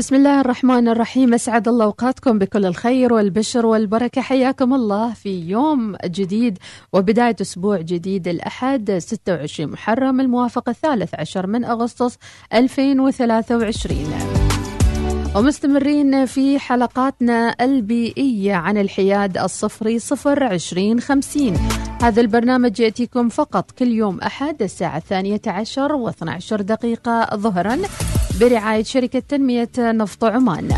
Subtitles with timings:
[0.00, 1.34] بسم الله الرحمن الرحيم.
[1.34, 4.20] أسعد الله أوقاتكم بكل الخير والبشر والبركة.
[4.20, 6.58] حياكم الله في يوم جديد
[6.92, 8.28] وبداية أسبوع جديد.
[8.28, 12.18] الأحد 26 محرم الموافق الثالث عشر من أغسطس
[12.54, 14.14] 2023
[15.36, 21.56] ومستمرين في حلقاتنا البيئية عن الحياد الصفري صفر عشرين خمسين.
[22.02, 27.78] هذا البرنامج يأتيكم فقط كل يوم أحد الساعة الثانية عشر واثنى عشر دقيقة ظهرا.
[28.40, 30.68] برعاية شركة تنمية نفط عمان.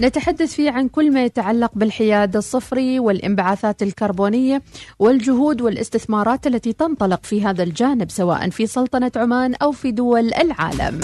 [0.00, 4.62] نتحدث فيه عن كل ما يتعلق بالحياد الصفري والانبعاثات الكربونية
[4.98, 11.00] والجهود والاستثمارات التي تنطلق في هذا الجانب سواء في سلطنة عمان أو في دول العالم.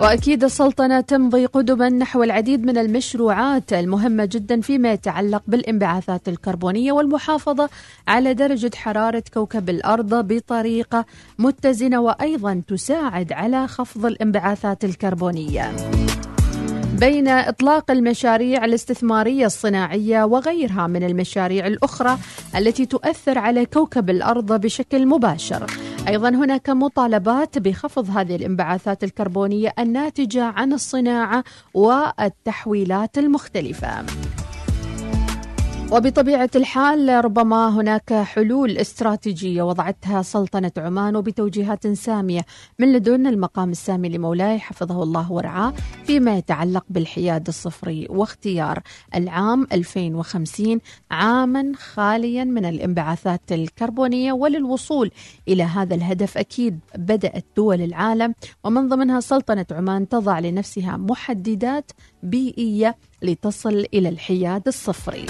[0.00, 7.68] وأكيد السلطنة تمضي قدما نحو العديد من المشروعات المهمة جدا فيما يتعلق بالانبعاثات الكربونية والمحافظة
[8.08, 11.04] على درجة حرارة كوكب الأرض بطريقة
[11.38, 15.76] متزنة وأيضا تساعد على خفض الانبعاثات الكربونية.
[17.00, 22.18] بين إطلاق المشاريع الاستثمارية الصناعية وغيرها من المشاريع الأخرى
[22.56, 25.66] التي تؤثر على كوكب الأرض بشكل مباشر.
[26.08, 34.04] أيضا هناك مطالبات بخفض هذه الانبعاثات الكربونية الناتجة عن الصناعة والتحويلات المختلفة.
[35.92, 42.40] وبطبيعة الحال ربما هناك حلول استراتيجية وضعتها سلطنة عمان وبتوجيهات سامية.
[42.78, 45.72] من لدن المقام السامي لمولاي حفظه الله ورعاه
[46.04, 48.82] فيما يتعلق بالحياد الصفري واختيار
[49.14, 50.80] العام 2050
[51.10, 55.10] عاما خاليا من الانبعاثات الكربونية وللوصول
[55.48, 56.38] إلى هذا الهدف.
[56.38, 61.90] أكيد بدأت دول العالم ومن ضمنها سلطنة عمان تضع لنفسها محددات
[62.22, 65.26] بيئية لتصل إلى الحياد الصفري.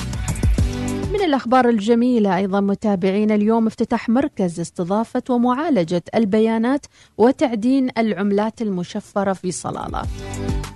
[1.18, 6.86] من الأخبار الجميلة أيضا متابعين اليوم افتتاح مركز استضافة ومعالجة البيانات
[7.18, 10.02] وتعدين العملات المشفرة في صلالة.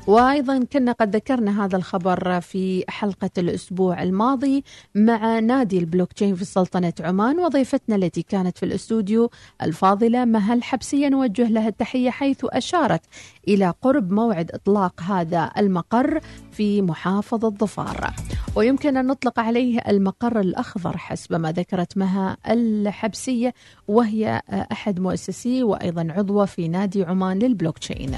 [0.06, 6.44] وأيضا كنا قد ذكرنا هذا الخبر في حلقة الأسبوع الماضي مع نادي البلوك تشين في
[6.44, 9.30] سلطنة عمان وضيفتنا التي كانت في الاستوديو
[9.62, 13.00] الفاضلة مهل حبسية نوجه لها التحية حيث أشارت
[13.48, 16.20] إلى قرب موعد إطلاق هذا المقر
[16.52, 18.14] في محافظة ظفار.
[18.56, 23.54] ويمكن أن نطلق عليه المقر الأخضر حسب ما ذكرت مها الحبسية
[23.88, 24.42] وهي
[24.72, 28.14] أحد مؤسسي وأيضا عضوة في نادي عمان للبلوك تشين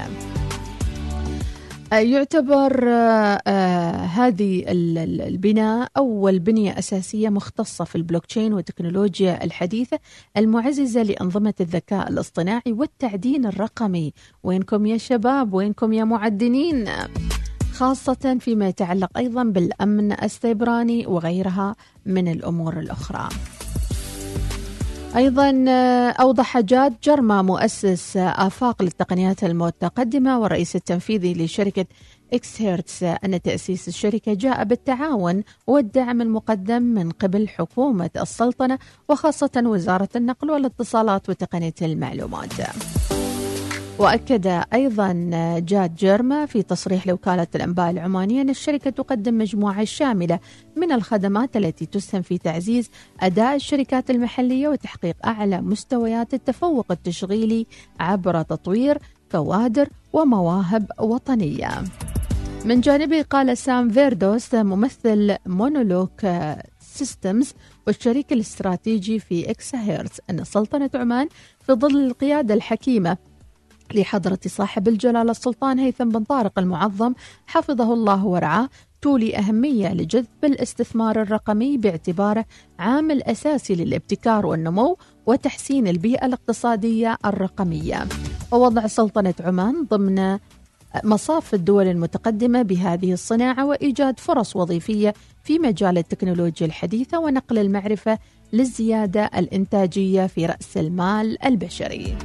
[1.99, 2.89] يعتبر
[4.05, 9.99] هذه البناء أول بنية أساسية مختصة في البلوك تشين والتكنولوجيا الحديثة
[10.37, 14.13] المعززة لأنظمة الذكاء الاصطناعي والتعدين الرقمي.
[14.43, 16.85] وينكم يا شباب؟ وينكم يا معدنين؟
[17.73, 21.75] خاصة فيما يتعلق أيضا بالأمن السيبراني وغيرها
[22.05, 23.29] من الأمور الأخرى.
[25.15, 25.65] أيضا
[26.11, 31.85] أوضح جاد جرما مؤسس آفاق للتقنيات المتقدمة والرئيس التنفيذي لشركة
[32.33, 40.09] إكسا هيرتز أن تأسيس الشركة جاء بالتعاون والدعم المقدم من قبل حكومة السلطنة وخاصة وزارة
[40.15, 42.53] النقل والاتصالات وتقنية المعلومات.
[43.99, 45.13] وأكد أيضا
[45.59, 50.39] جاد جيرما في تصريح لوكالة الأنباء العمانية أن الشركة تقدم مجموعة شاملة
[50.75, 52.89] من الخدمات التي تسهم في تعزيز
[53.19, 57.65] أداء الشركات المحلية وتحقيق أعلى مستويات التفوق التشغيلي
[57.99, 58.97] عبر تطوير
[59.31, 61.69] كوادر ومواهب وطنية.
[62.65, 66.21] من جانبه قال سام فيردوس ممثل مونولوك
[66.79, 67.53] سيستمز
[67.87, 71.27] والشريك الاستراتيجي في إكسا هيرتز أن سلطنة عمان
[71.65, 73.17] في ظل القيادة الحكيمة
[73.95, 77.13] لحضرة صاحب الجلالة السلطان هيثم بن طارق المعظم
[77.47, 78.69] حفظه الله ورعاه
[79.01, 82.45] تولي أهمية لجذب الاستثمار الرقمي باعتباره
[82.79, 88.05] عامل أساسي للابتكار والنمو وتحسين البيئة الاقتصادية الرقمية
[88.51, 90.37] ووضع سلطنة عمان ضمن
[91.03, 95.13] مصاف الدول المتقدمة بهذه الصناعة وإيجاد فرص وظيفية
[95.43, 98.19] في مجال التكنولوجيا الحديثة ونقل المعرفة
[98.53, 102.17] للزيادة الإنتاجية في رأس المال البشري.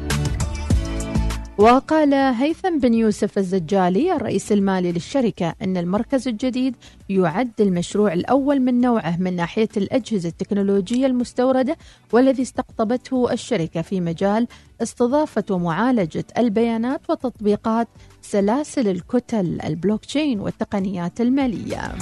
[1.60, 6.76] وقال هيثم بن يوسف الزجالي الرئيس المالي للشركة أن المركز الجديد
[7.08, 11.76] يعد المشروع الأول من نوعه من ناحية الأجهزة التكنولوجية المستوردة
[12.12, 14.46] والذي استقطبته الشركة في مجال
[14.82, 17.88] استضافة ومعالجة البيانات وتطبيقات
[18.22, 21.92] سلاسل الكتل البلوكتشين والتقنيات المالية.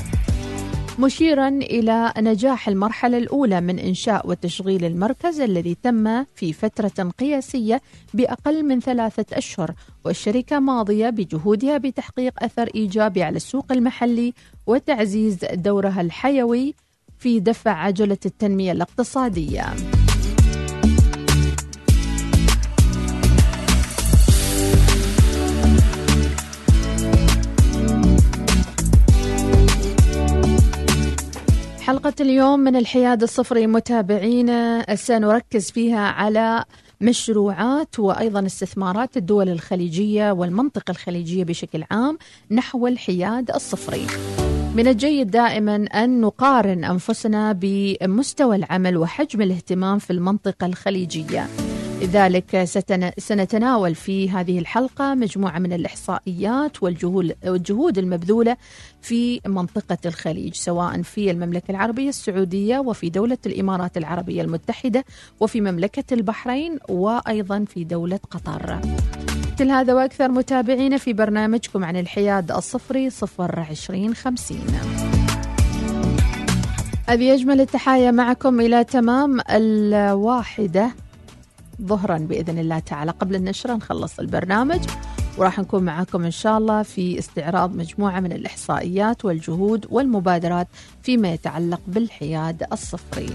[0.98, 7.80] مشيرا إلى نجاح المرحلة الأولى من إنشاء وتشغيل المركز الذي تم في فترة قياسية
[8.14, 9.74] بأقل من ثلاثة أشهر
[10.04, 14.34] والشركة ماضية بجهودها بتحقيق أثر إيجابي على السوق المحلي
[14.66, 16.74] وتعزيز دورها الحيوي
[17.18, 19.64] في دفع عجلة التنمية الاقتصادية.
[31.88, 36.64] حلقة اليوم من الحياد الصفري متابعينا سنركز فيها على
[37.00, 42.18] مشروعات وأيضا استثمارات الدول الخليجية والمنطقة الخليجية بشكل عام
[42.50, 44.06] نحو الحياد الصفري.
[44.74, 51.46] من الجيد دائما أن نقارن أنفسنا بمستوى العمل وحجم الاهتمام في المنطقة الخليجية.
[52.02, 52.64] لذلك
[53.18, 58.56] سنتناول في هذه الحلقة مجموعة من الإحصائيات والجهود المبذولة
[59.02, 65.04] في منطقة الخليج سواء في المملكة العربية السعودية وفي دولة الإمارات العربية المتحدة
[65.40, 68.80] وفي مملكة البحرين وأيضا في دولة قطر.
[69.58, 74.66] كل هذا وأكثر متابعينا في برنامجكم عن الحياد الصفري صفر عشرين خمسين.
[77.08, 80.90] أبي أجمل التحايا معكم إلى تمام الواحدة.
[81.82, 84.80] ظهرا بإذن الله تعالى قبل النشرة نخلص البرنامج
[85.38, 90.68] وراح نكون معاكم إن شاء الله في استعراض مجموعة من الإحصائيات والجهود والمبادرات
[91.02, 93.30] فيما يتعلق بالحياد الصفري.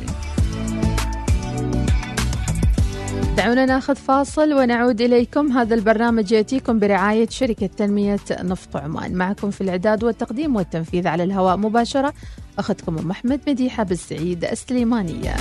[3.38, 9.62] دعونا ناخذ فاصل ونعود إليكم هذا البرنامج يأتيكم برعاية شركة تنمية نفط عمان معكم في
[9.62, 12.14] الإعداد والتقديم والتنفيذ على الهواء مباشرة
[12.60, 15.36] أختكم أم أحمد مديحة بالسعيد السليمانية.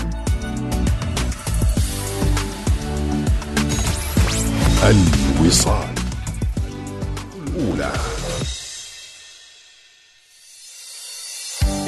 [4.82, 5.88] الوصال.
[7.46, 7.92] الأولى.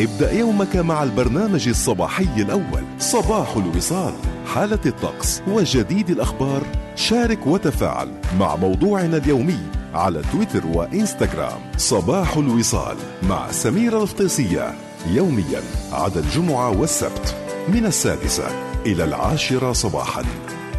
[0.00, 2.84] ابدأ يومك مع البرنامج الصباحي الأول.
[2.98, 4.14] صباح الوصال.
[4.54, 6.62] حالة الطقس وجديد الأخبار.
[6.96, 9.58] شارك وتفاعل مع موضوعنا اليومي
[9.94, 11.60] على تويتر وإنستغرام.
[11.76, 14.74] صباح الوصال مع سميرة الفطيسية
[15.06, 15.62] يوميا
[15.92, 17.34] عدا الجمعة والسبت
[17.68, 18.48] من السادسة
[18.86, 20.24] إلى العاشرة صباحا.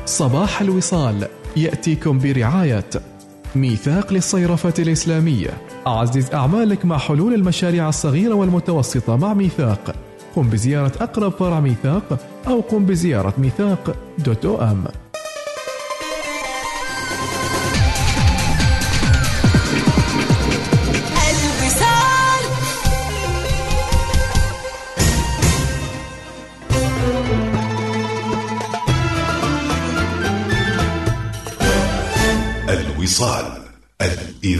[0.05, 1.27] صباح الوصال.
[1.57, 2.89] يأتيكم برعاية
[3.55, 5.49] ميثاق للصيرفة الإسلامية.
[5.87, 9.95] أعزز أعمالك مع حلول المشاريع الصغيرة والمتوسطة مع ميثاق.
[10.35, 14.83] قم بزيارة أقرب فرع ميثاق أو قم بزيارة ميثاق دوت أو أم.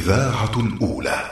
[0.06, 1.24] الإذاعة الأولى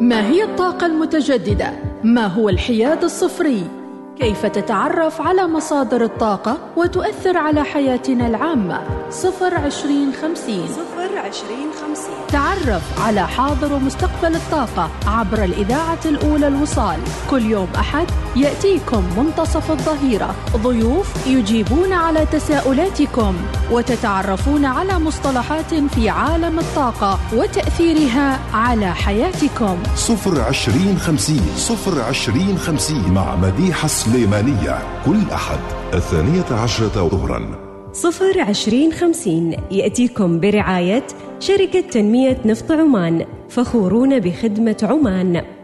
[0.00, 1.72] ما هي الطاقة المتجددة؟
[2.04, 3.85] ما هو الحياد الصفري؟
[4.20, 8.80] كيف تتعرف على مصادر الطاقة وتؤثر على حياتنا العامة؟
[9.10, 10.66] صفر عشرين خمسين.
[10.68, 12.14] صفر عشرين خمسين.
[12.28, 16.96] تعرف على حاضر ومستقبل الطاقة عبر الإذاعة الأولى الوصال.
[17.30, 20.34] كل يوم أحد يأتيكم منتصف الظهيرة.
[20.56, 23.34] ضيوف يجيبون على تساؤلاتكم
[23.70, 29.78] وتتعرفون على مصطلحات في عالم الطاقة وتأثيرها على حياتكم.
[29.96, 31.46] صفر عشرين خمسين.
[31.56, 35.58] صفر عشرين خمسين مع مديحة سليمانية كل أحد
[35.94, 37.40] الثانية عشرة ظهرا.
[37.92, 41.06] صفر عشرين خمسين يأتيكم برعاية
[41.40, 45.55] شركة تنمية نفط عمان فخورون بخدمة عمان.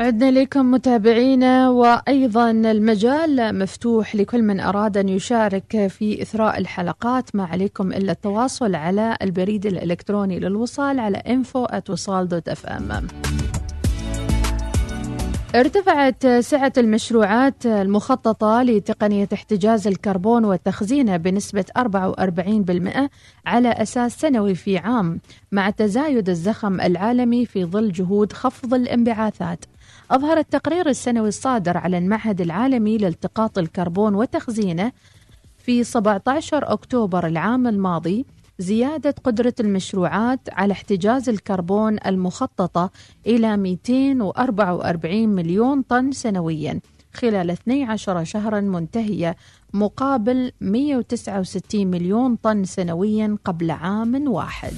[0.00, 7.44] عدنا لكم متابعينا وأيضا المجال مفتوح لكل من أراد أن يشارك في إثراء الحلقات ما
[7.44, 13.04] عليكم إلا التواصل على البريد الإلكتروني للوصال على info@وصال.fm
[15.54, 23.10] ارتفعت سعة المشروعات المخططة لتقنية احتجاز الكربون وتخزينه بنسبة 44%
[23.46, 25.20] على أساس سنوي في عام
[25.52, 29.64] مع تزايد الزخم العالمي في ظل جهود خفض الانبعاثات.
[30.10, 34.92] أظهر التقرير السنوي الصادر على المعهد العالمي لالتقاط الكربون وتخزينه
[35.58, 38.26] في 17 أكتوبر العام الماضي
[38.58, 42.90] زيادة قدرة المشروعات على احتجاز الكربون المخططة
[43.26, 46.80] إلى 244 مليون طن سنويا
[47.14, 49.36] خلال 12 شهرا منتهية
[49.74, 54.74] مقابل 169 مليون طن سنويا قبل عام واحد.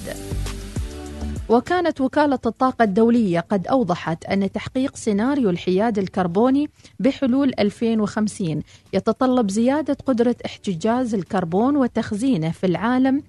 [1.49, 8.63] وكانت وكالة الطاقة الدولية قد أوضحت أن تحقيق سيناريو الحياد الكربوني بحلول 2050
[8.93, 13.23] يتطلب زيادة قدرة احتجاز الكربون وتخزينه في العالم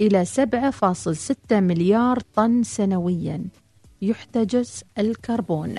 [0.00, 3.44] إلى 7.6 مليار طن سنويا.
[4.02, 5.74] يحتجز الكربون.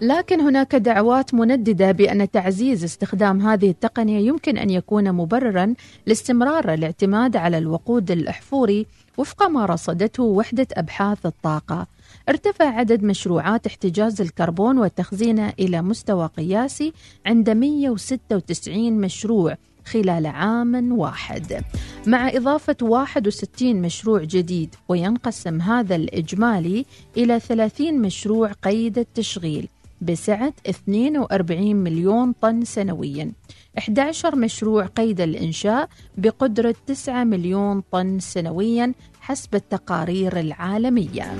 [0.00, 5.74] لكن هناك دعوات منددة بأن تعزيز استخدام هذه التقنية يمكن أن يكون مبررا
[6.06, 8.86] لاستمرار الاعتماد على الوقود الأحفوري
[9.18, 11.86] وفق ما رصدته وحدة أبحاث الطاقة
[12.28, 16.92] ارتفع عدد مشروعات احتجاز الكربون وتخزينه إلى مستوى قياسي
[17.26, 19.56] عند 196 مشروع
[19.86, 21.64] خلال عام واحد.
[22.06, 29.68] مع إضافة 61 مشروع جديد وينقسم هذا الإجمالي إلى 30 مشروع قيد التشغيل
[30.00, 33.32] بسعة 42 مليون طن سنويا.
[33.78, 41.36] 11 مشروع قيد الإنشاء بقدرة 9 مليون طن سنويا حسب التقارير العالمية.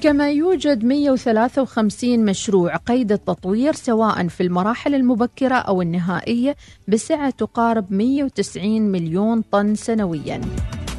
[0.00, 6.56] كما يوجد 153 مشروع قيد التطوير سواء في المراحل المبكرة أو النهائية
[6.88, 10.40] بسعة تقارب 190 مليون طن سنوياً.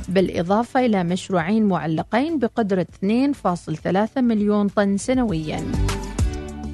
[0.10, 5.66] بالإضافة إلى مشروعين معلقين بقدرة 2.3 مليون طن سنوياً.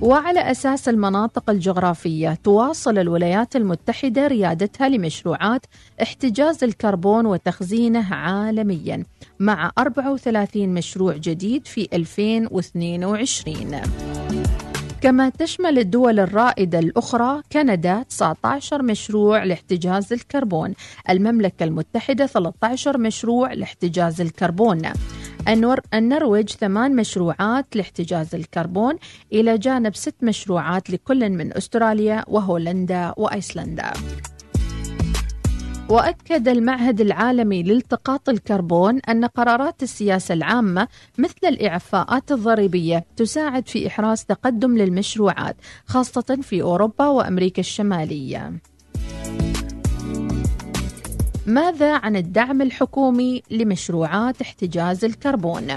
[0.01, 5.65] وعلى أساس المناطق الجغرافية تواصل الولايات المتحدة ريادتها لمشروعات
[6.01, 9.03] احتجاز الكربون وتخزينه عالميا
[9.39, 13.81] مع 34 مشروع جديد في 2022
[15.01, 20.73] كما تشمل الدول الرائدة الأخرى كندا 19 مشروع لاحتجاز الكربون
[21.09, 24.81] المملكة المتحدة 13 مشروع لاحتجاز الكربون.
[25.93, 28.95] النرويج ثمان مشروعات لاحتجاز الكربون
[29.33, 33.91] إلى جانب ست مشروعات لكل من أستراليا وهولندا وأيسلندا.
[35.89, 44.25] وأكد المعهد العالمي لالتقاط الكربون أن قرارات السياسة العامة مثل الإعفاءات الضريبية تساعد في إحراز
[44.25, 45.55] تقدم للمشروعات
[45.85, 48.53] خاصة في أوروبا وأمريكا الشمالية.
[51.45, 55.67] ماذا عن الدعم الحكومي لمشروعات احتجاز الكربون؟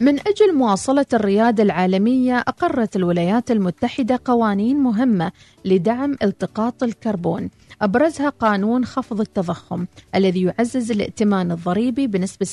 [0.00, 5.32] من أجل مواصلة الريادة العالمية أقرت الولايات المتحدة قوانين مهمة
[5.64, 7.50] لدعم التقاط الكربون
[7.82, 12.46] أبرزها قانون خفض التضخم الذي يعزز الائتمان الضريبي بنسبة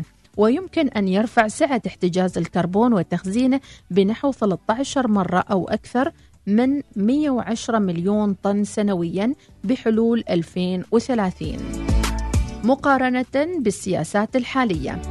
[0.00, 0.04] 70%
[0.36, 3.60] ويمكن أن يرفع سعة احتجاز الكربون وتخزينه
[3.90, 6.12] بنحو 13 مرة أو أكثر
[6.50, 11.56] من 110 مليون طن سنويا بحلول 2030
[12.64, 15.02] مقارنة بالسياسات الحالية.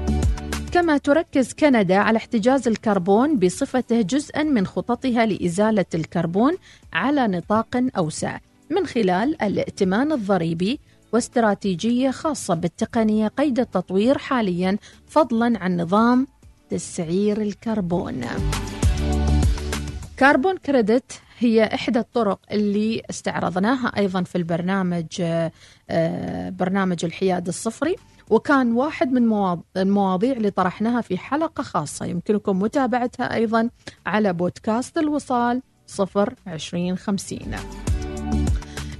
[0.72, 6.54] كما تركز كندا على احتجاز الكربون بصفته جزءا من خططها لإزالة الكربون
[6.94, 8.38] على نطاق أوسع
[8.70, 10.80] من خلال الائتمان الضريبي
[11.14, 14.78] واستراتيجية خاصة بالتقنية قيد التطوير حاليا
[15.08, 16.28] فضلا عن نظام
[16.70, 18.26] تسعير الكربون.
[20.20, 25.06] كربون كريدت هي إحدى الطرق اللي استعرضناها أيضا في البرنامج
[25.90, 27.96] آه، برنامج الحياد الصفري
[28.30, 32.06] وكان واحد من المواضيع اللي طرحناها في حلقة خاصة.
[32.06, 33.70] يمكنكم متابعتها أيضا
[34.06, 37.56] على بودكاست الوصال صفر عشرين خمسين.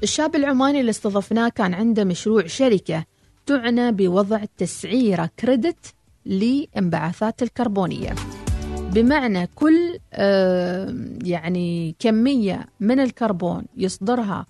[0.04, 3.06] الشاب العماني اللي استضفناه كان عنده مشروع شركة
[3.46, 5.94] تعنى بوضع تسعيرة كريدت
[6.26, 8.16] لانبعاثات الكربونية.
[8.94, 10.00] بمعنى كل
[11.24, 14.46] يعني كمية من الكربون يصدرها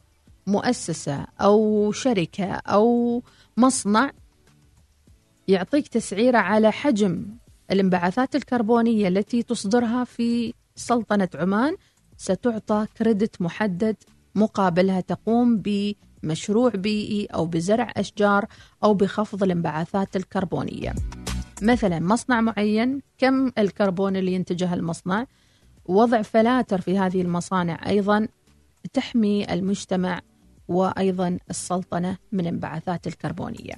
[0.47, 3.23] مؤسسة أو شركة أو
[3.57, 4.11] مصنع
[5.47, 7.25] يعطيك تسعيرة على حجم
[7.71, 11.75] الانبعاثات الكربونية التي تصدرها في سلطنة عمان
[12.17, 13.95] ستعطى كريدت محدد
[14.35, 15.63] مقابلها تقوم
[16.23, 18.45] بمشروع بيئي أو بزرع أشجار
[18.83, 20.93] أو بخفض الانبعاثات الكربونية.
[21.61, 25.25] مثلا مصنع معين كم الكربون اللي ينتجه المصنع؟
[25.85, 28.27] وضع فلاتر في هذه المصانع أيضا
[28.93, 30.21] تحمي المجتمع
[30.67, 33.73] وأيضا السلطنة من الانبعاثات الكربونية.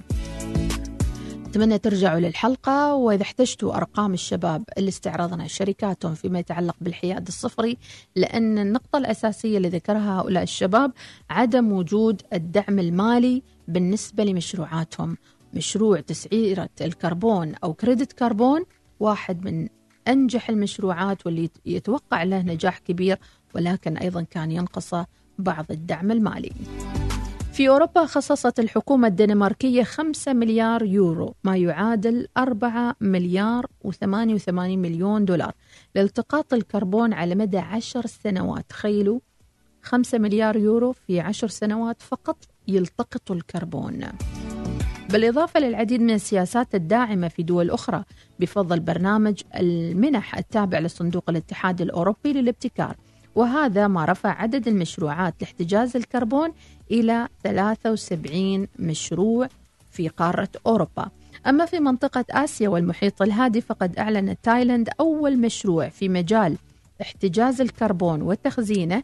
[1.46, 7.76] أتمنى ترجعوا للحلقة وإذا احتجتوا أرقام الشباب اللي استعرضنا شركاتهم فيما يتعلق بالحياد الصفري
[8.16, 10.92] لأن النقطة الأساسية اللي ذكرها هؤلاء الشباب
[11.30, 15.16] عدم وجود الدعم المالي بالنسبة لمشروعاتهم.
[15.52, 18.64] مشروع تسعيرة الكربون أو كريدت كربون
[19.00, 19.68] واحد من
[20.08, 23.18] أنجح المشروعات واللي يتوقع له نجاح كبير
[23.54, 25.06] ولكن أيضا كان ينقصه
[25.38, 26.52] بعض الدعم المالي.
[27.52, 35.52] في أوروبا خصصت الحكومة الدنماركية 5 مليار يورو ما يعادل 4 مليار و88 مليون دولار.
[35.94, 38.64] لالتقاط الكربون على مدى 10 سنوات.
[38.68, 39.20] تخيلوا
[39.82, 42.36] 5 مليار يورو في 10 سنوات فقط
[42.68, 44.04] يلتقطوا الكربون.
[45.12, 48.04] بالإضافة للعديد من السياسات الداعمة في دول أخرى
[48.40, 52.96] بفضل برنامج المنح التابع لصندوق الاتحاد الأوروبي للابتكار.
[53.34, 56.52] وهذا ما رفع عدد المشروعات لاحتجاز الكربون
[56.90, 59.48] إلى 73 مشروع
[59.90, 61.10] في قارة أوروبا.
[61.46, 66.56] أما في منطقة آسيا والمحيط الهادي فقد أعلنت تايلاند أول مشروع في مجال
[67.02, 69.02] احتجاز الكربون وتخزينه.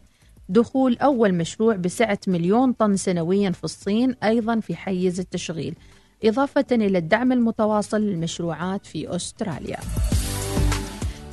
[0.49, 5.75] دخول أول مشروع بسعة مليون طن سنويا في الصين أيضا في حيز التشغيل.
[6.23, 9.79] إضافة إلى الدعم المتواصل للمشروعات في أستراليا.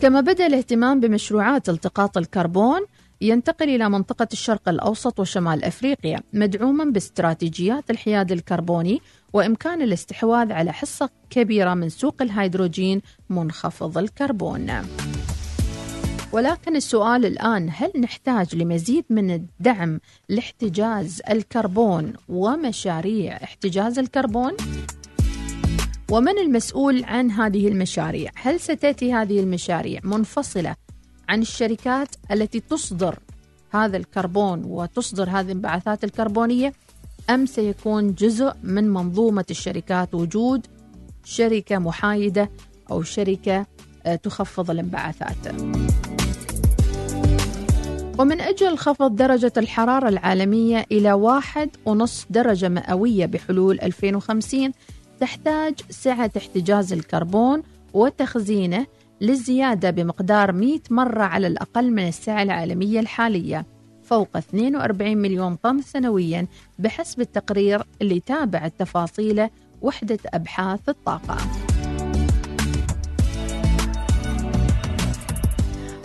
[0.02, 2.80] كما بدأ الاهتمام بمشروعات التقاط الكربون
[3.20, 9.00] ينتقل إلى منطقة الشرق الأوسط وشمال أفريقيا مدعوما باستراتيجيات الحياد الكربوني
[9.32, 14.72] وإمكان الاستحواذ على حصة كبيرة من سوق الهيدروجين منخفض الكربون.
[16.32, 24.52] ولكن السؤال الآن هل نحتاج لمزيد من الدعم لاحتجاز الكربون ومشاريع احتجاز الكربون؟
[26.10, 30.76] ومن المسؤول عن هذه المشاريع؟ هل ستأتي هذه المشاريع منفصلة
[31.28, 33.18] عن الشركات التي تصدر
[33.70, 36.72] هذا الكربون وتصدر هذه الانبعاثات الكربونية
[37.30, 40.66] أم سيكون جزء من منظومة الشركات وجود
[41.24, 42.50] شركة محايدة
[42.90, 43.66] أو شركة
[44.06, 45.36] آه، تخفض الانبعاثات
[48.18, 54.72] ومن أجل خفض درجة الحرارة العالمية إلى واحد ونصف درجة مئوية بحلول 2050
[55.20, 57.62] تحتاج سعة احتجاز الكربون
[57.94, 58.86] وتخزينه
[59.20, 63.66] للزيادة بمقدار 100 مرة على الأقل من السعة العالمية الحالية
[64.02, 66.46] فوق 42 مليون طن سنويا
[66.78, 69.48] بحسب التقرير اللي تابع التفاصيل
[69.82, 71.36] وحدة أبحاث الطاقة.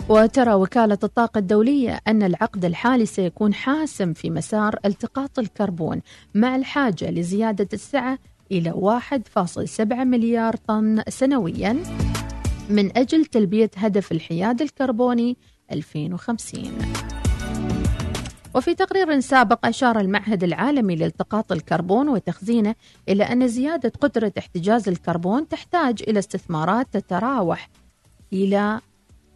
[0.08, 6.00] وترى وكالة الطاقة الدولية أن العقد الحالي سيكون حاسم في مسار التقاط الكربون
[6.34, 8.18] مع الحاجة لزيادة السعة
[8.52, 11.82] إلى 1.7 مليار طن سنوياً
[12.70, 15.36] من أجل تلبية هدف الحياد الكربوني
[15.72, 16.78] 2050
[18.54, 22.74] وفي تقرير سابق أشار المعهد العالمي لالتقاط الكربون وتخزينه
[23.08, 27.68] إلى أن زيادة قدرة احتجاز الكربون تحتاج إلى استثمارات تتراوح
[28.32, 28.80] إلى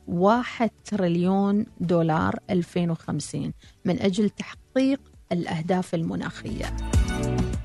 [0.08, 3.52] 1 تريليون دولار 2050
[3.84, 5.00] من أجل تحقيق
[5.32, 6.76] الأهداف المناخية.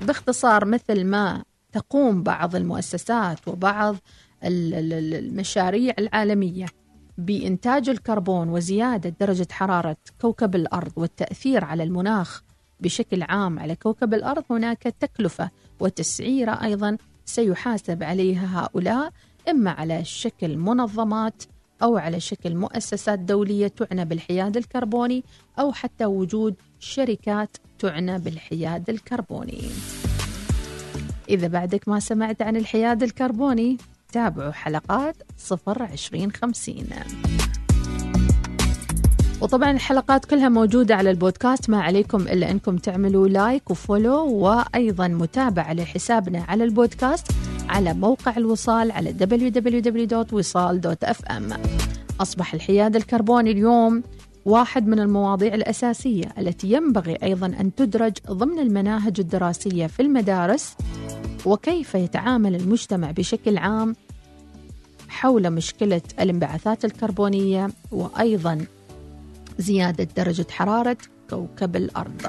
[0.02, 3.96] باختصار مثل ما تقوم بعض المؤسسات وبعض
[4.44, 6.66] المشاريع العالمية
[7.18, 12.42] بإنتاج الكربون وزيادة درجة حرارة كوكب الأرض والتأثير على المناخ
[12.80, 19.12] بشكل عام على كوكب الأرض هناك تكلفة وتسعيرة أيضا سيحاسب عليها هؤلاء
[19.48, 21.42] إما على شكل منظمات
[21.82, 25.24] أو على شكل مؤسسات دولية تعنى بالحياد الكربوني
[25.58, 29.62] أو حتى وجود شركات تعنى بالحياد الكربوني.
[31.28, 33.76] إذا بعدك ما سمعت عن الحياد الكربوني
[34.12, 36.86] تابعوا حلقات صفر عشرين خمسين.
[39.40, 45.08] وطبعا الحلقات كلها موجودة على البودكاست ما عليكم إلا أنكم تعملوا like و follow وأيضا
[45.08, 47.26] متابعة لحسابنا على البودكاست.
[47.68, 51.42] على موقع الوصال على www.wisal.fm
[52.20, 54.02] أصبح الحياد الكربوني اليوم
[54.44, 60.74] واحد من المواضيع الأساسية التي ينبغي أيضا أن تدرج ضمن المناهج الدراسية في المدارس
[61.46, 63.96] وكيف يتعامل المجتمع بشكل عام
[65.08, 68.64] حول مشكلة الانبعاثات الكربونية وأيضا
[69.58, 70.96] زيادة درجة حرارة
[71.30, 72.22] كوكب الأرض.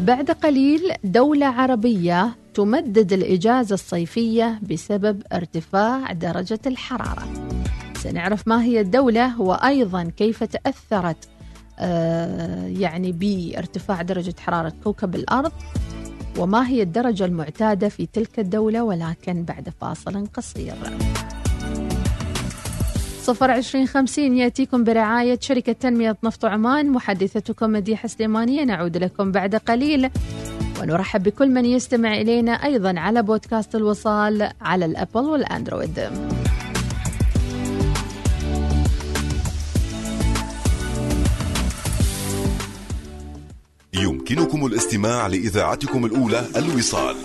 [0.00, 7.28] بعد قليل دولة عربية تمدد الإجازة الصيفية بسبب ارتفاع درجة الحرارة.
[7.96, 11.28] سنعرف ما هي الدولة وأيضا كيف تأثرت
[11.78, 15.52] آه، يعني بارتفاع درجة حرارة كوكب الأرض
[16.38, 20.74] وما هي الدرجة المعتادة في تلك الدولة ولكن بعد فاصل قصير.
[23.22, 28.64] صفر عشرين خمسين يأتيكم برعاية شركة تنمية نفط عمان محدثتكم مديحة سليمانية.
[28.64, 30.10] نعود لكم بعد قليل.
[30.80, 36.10] ونرحب بكل من يستمع إلينا أيضا على بودكاست الوصال على الأبل والأندرويد.
[43.94, 47.16] يمكنكم الاستماع لإذاعتكم الأولى الوصال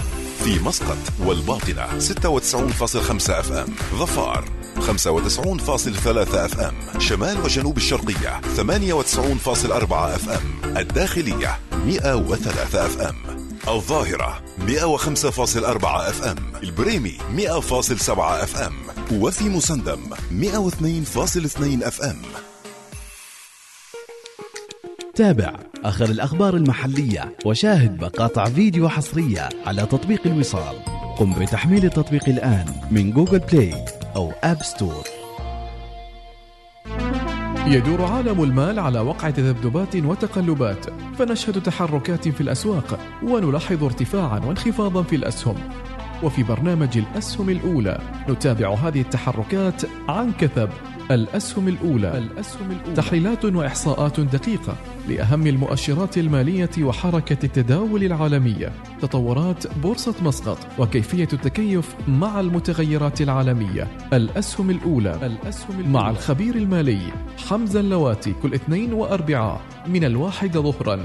[0.44, 3.66] في مسقط والباطنة 96.5 FM.
[4.00, 4.63] ظفار.
[4.84, 13.16] 95.3 FM شمال وجنوب الشرقية 98.4 FM الداخلية 103 FM
[13.68, 18.74] الظاهرة 105.4 FM البريمي 100.7 FM
[19.12, 20.00] وفي مسندم
[20.42, 22.22] 102.2 FM
[25.16, 30.76] تابع آخر الأخبار المحلية وشاهد مقاطع فيديو حصرية على تطبيق الوصال.
[31.18, 33.86] قم بتحميل التطبيق الآن من Google Play.
[34.16, 35.04] أو App Store
[37.68, 40.86] يدور عالم المال على وقع تذبذبات وتقلبات
[41.18, 45.56] فنشهد تحركات في الأسواق ونلاحظ ارتفاعا وانخفاضا في الأسهم.
[46.24, 48.00] وفي برنامج الأسهم الأولى
[48.30, 50.70] نتابع هذه التحركات عن كثب.
[51.12, 52.18] الأسهم الأولى.
[52.18, 54.76] الأسهم الأولى تحليلات وإحصاءات دقيقة
[55.10, 58.72] لأهم المؤشرات المالية وحركة التداول العالمية.
[59.02, 63.88] تطورات بورصة مسقط وكيفية التكيف مع المتغيرات العالمية.
[64.14, 65.20] الأسهم الأولى.
[65.24, 67.02] الأسهم الأولى مع الخبير المالي
[67.50, 71.00] حمزة اللواتي كل اثنين وأربعاء من الواحدة ظهرا.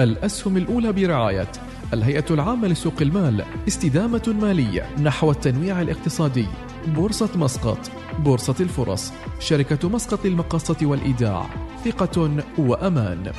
[0.00, 1.48] الأسهم الأولى برعاية
[1.94, 6.46] الهيئة العامة لسوق المال استدامة مالية نحو التنويع الاقتصادي
[6.86, 7.78] بورصة مسقط
[8.18, 11.46] بورصة الفرص شركة مسقط للمقاصة والإيداع
[11.84, 13.32] ثقة وأمان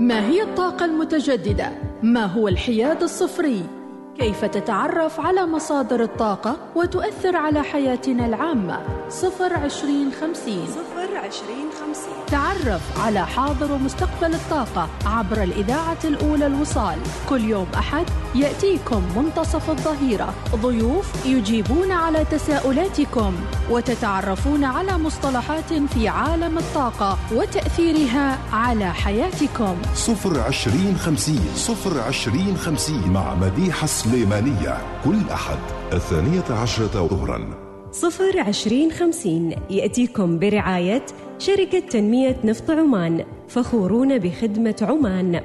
[0.00, 3.79] ما هي الطاقة المتجددة؟ ما هو الحياد الصفري؟
[4.20, 12.26] كيف تتعرف على مصادر الطاقة وتؤثر على حياتنا العامة؟ صفر عشرين خمسين صفر عشرين خمسين.
[12.26, 16.98] تعرف على حاضر ومستقبل الطاقة عبر الإذاعة الأولى الوصال.
[17.28, 20.34] كل يوم أحد يأتيكم منتصف الظهيرة.
[20.54, 23.34] ضيوف يجيبون على تساؤلاتكم
[23.70, 29.76] وتتعرفون على مصطلحات في عالم الطاقة وتأثيرها على حياتكم.
[29.94, 34.78] صفر عشرين خمسين صفر عشرين خمسين مع مديحة سليمانية.
[35.04, 35.58] كل أحد
[35.92, 37.69] الثانية عشرة ظهرا.
[37.92, 41.06] صفر عشرين خمسين يأتيكم برعاية
[41.38, 45.40] شركة تنمية نفط عمان فخورون بخدمة عمان.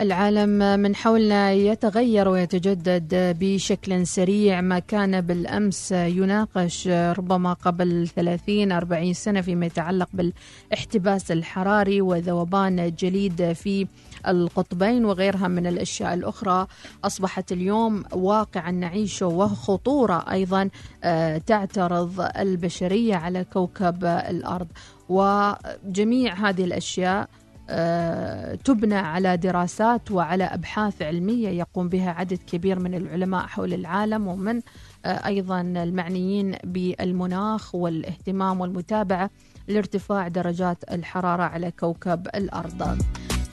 [0.00, 4.60] العالم من حولنا يتغير ويتجدد بشكل سريع.
[4.60, 13.52] ما كان بالأمس يناقش ربما قبل 30 40 سنة فيما يتعلق بالاحتباس الحراري وذوبان الجليد
[13.52, 13.86] في
[14.26, 16.66] القطبين وغيرها من الأشياء الأخرى
[17.04, 20.70] أصبحت اليوم واقعا نعيشة وخطورة أيضا
[21.04, 24.68] آه، تعترض البشرية على كوكب الأرض
[25.08, 27.28] وجميع هذه الأشياء
[27.70, 34.26] آه، تبنى على دراسات وعلى أبحاث علمية يقوم بها عدد كبير من العلماء حول العالم
[34.26, 34.60] ومن
[35.04, 39.30] آه، أيضا المعنيين بالمناخ والاهتمام والمتابعة
[39.68, 42.98] لارتفاع درجات الحرارة على كوكب الأرض.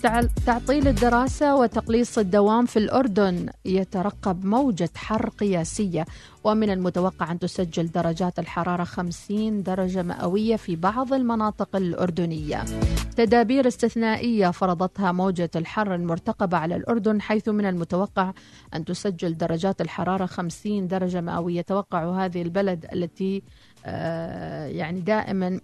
[0.04, 3.50] تع- تعطيل الدراسة وتقليص الدوام في الأردن.
[3.66, 6.06] يترقب موجة حر قياسية
[6.44, 12.66] ومن المتوقع أن تسجل درجات الحرارة 50 درجة مئوية في بعض المناطق الأردنية.
[13.18, 18.32] تدابير استثنائية فرضتها موجة الحر المرتقبة على الأردن حيث من المتوقع
[18.74, 21.62] أن تسجل درجات الحرارة 50 درجة مئوية.
[21.62, 23.44] توقع هذه البلد التي
[23.86, 25.60] آه، يعني دائما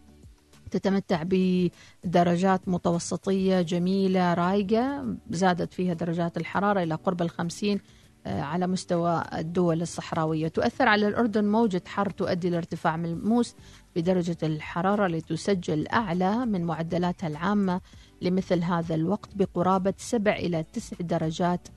[0.71, 7.79] تتمتع بدرجات متوسطية جميلة رايقة زادت فيها درجات الحرارة إلى قرب الخمسين
[8.27, 10.47] آه، على مستوى الدول الصحراوية.
[10.47, 13.55] تؤثر على الأردن موجة حر تؤدي لارتفاع ملموس
[13.95, 17.81] بدرجة الحرارة لتسجل أعلى من معدلاتها العامة
[18.21, 21.67] لمثل هذا الوقت بقرابة سبع إلى تسع درجات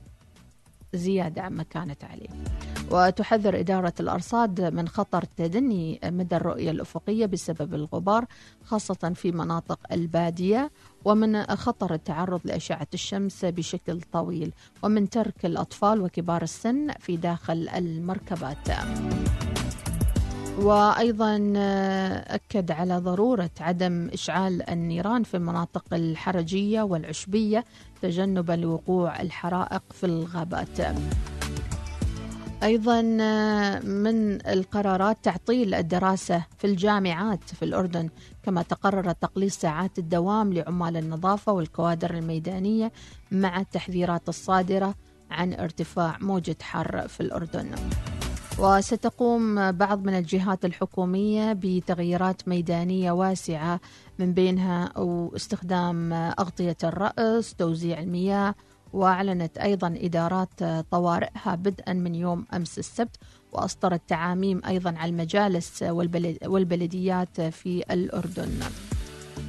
[0.95, 2.29] زيادة عما كانت عليه.
[2.91, 8.25] وتحذر إدارة الأرصاد من خطر تدني مدى الرؤية الأفقية بسبب الغبار
[8.65, 10.71] خاصة في مناطق البادية
[11.05, 18.69] ومن خطر التعرض لأشعة الشمس بشكل طويل ومن ترك الأطفال وكبار السن في داخل المركبات.
[20.59, 21.53] وأيضا
[22.27, 27.65] أكد على ضرورة عدم إشعال النيران في المناطق الحرجية والعشبية
[28.03, 30.81] تجنبا لوقوع الحرائق في الغابات
[32.63, 33.03] أيضا
[33.81, 38.09] من القرارات تعطيل الدراسة في الجامعات في الأردن
[38.43, 42.93] كما تقرر تقليص ساعات الدوام لعمال النظافة والكوادر الميدانية
[43.33, 44.95] مع التحذيرات الصادرة
[45.31, 47.71] عن ارتفاع موجة حر في الأردن.
[48.59, 53.81] وستقوم بعض من الجهات الحكومية بتغييرات ميدانية واسعة
[54.19, 58.55] من بينها أو استخدام أغطية الرأس، توزيع المياه،
[58.93, 63.17] وأعلنت أيضا إدارات طوارئها بدءا من يوم أمس السبت
[63.53, 68.61] وأصدرت تعاميم أيضا على المجالس والبلد والبلديات في الأردن.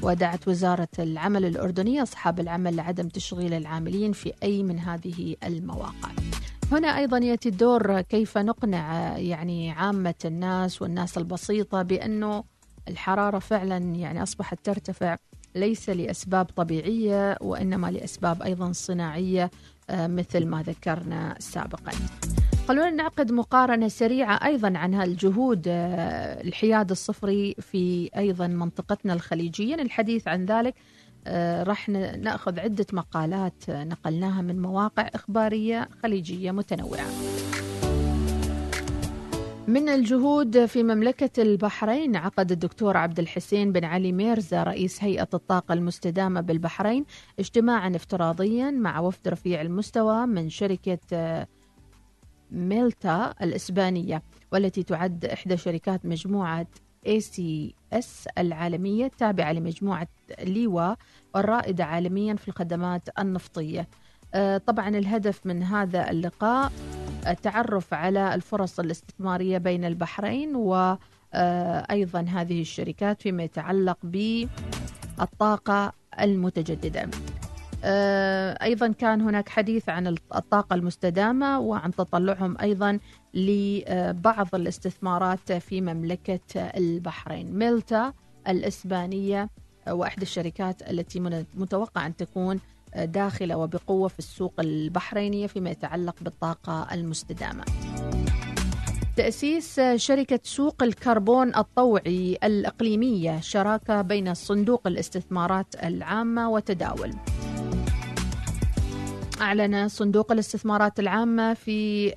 [0.02, 6.29] ودعت وزارة العمل الأردنية أصحاب العمل لعدم تشغيل العاملين في أي من هذه المواقع.
[6.72, 12.44] هنا أيضا يأتي الدور كيف نقنع يعني عامة الناس والناس البسيطة بأنه
[12.88, 15.18] الحرارة فعلا يعني أصبحت ترتفع
[15.56, 19.52] ليس لأسباب طبيعية وإنما لأسباب أيضا صناعية
[19.90, 21.92] آه، مثل ما ذكرنا سابقا.
[22.68, 30.28] خلونا نعقد مقارنة سريعة أيضا عن هالجهود آه، الحياد الصفري في أيضا منطقتنا الخليجية، الحديث
[30.28, 30.76] عن ذلك
[31.64, 37.06] راح ن- نأخذ عدة مقالات آه، نقلناها من مواقع إخبارية خليجية متنوعة.
[39.68, 45.74] من الجهود في مملكة البحرين عقد الدكتور عبد الحسين بن علي ميرزا رئيس هيئة الطاقة
[45.74, 47.06] المستدامة بالبحرين
[47.40, 51.48] اجتماعا افتراضيا مع وفد رفيع المستوى من شركة آه،
[52.52, 56.68] ميلتا الإسبانية والتي تعد إحدى شركات مجموعة
[57.08, 60.08] ACS العالمية التابعة لمجموعة
[60.44, 60.96] ليوا
[61.36, 63.88] والرائدة عالميا في الخدمات النفطية.
[64.34, 66.72] آه، طبعا الهدف من هذا اللقاء
[67.28, 77.10] التعرف على الفرص الاستثمارية بين البحرين وأيضا هذه الشركات فيما يتعلق بالطاقة المتجددة.
[77.84, 83.00] آه، أيضا كان هناك حديث عن الطاقة المستدامة وعن تطلعهم أيضا
[83.34, 87.58] لبعض الاستثمارات في مملكة البحرين.
[87.60, 88.14] ميلتا
[88.48, 89.50] الإسبانية
[89.90, 91.20] وإحدى الشركات التي
[91.56, 92.60] متوقع أن تكون
[92.96, 97.64] داخلة وبقوة في السوق البحرينية فيما يتعلق بالطاقة المستدامة.
[99.18, 107.14] تأسيس شركة سوق الكربون الطوعي الإقليمية شراكة بين صندوق الاستثمارات العامة وتداول.
[109.42, 112.14] أعلن صندوق الاستثمارات العامة في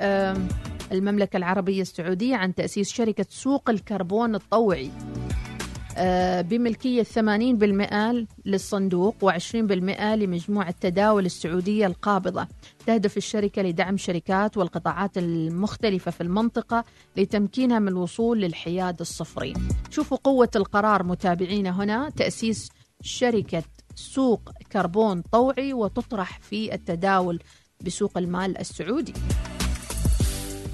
[0.92, 4.90] المملكة العربية السعودية عن تأسيس شركة سوق الكربون الطوعي.
[5.96, 12.46] آه، بملكية 80% للصندوق و20% لمجموعة تداول السعودية القابضة.
[12.86, 16.84] تهدف الشركة لدعم شركات والقطاعات المختلفة في المنطقة
[17.16, 19.54] لتمكينها من الوصول للحياد الصفري.
[19.90, 22.10] شوفوا قوة القرار متابعينا هنا.
[22.10, 22.68] تأسيس
[23.02, 23.62] شركة
[23.94, 27.42] سوق كربون طوعي وتطرح في التداول
[27.80, 29.14] بسوق المال السعودي